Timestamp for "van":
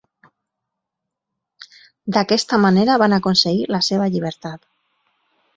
3.05-3.15